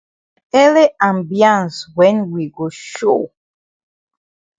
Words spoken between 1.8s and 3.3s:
wen we go show.